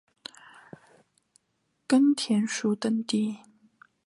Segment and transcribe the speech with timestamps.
[1.85, 3.37] 根田鼠等地。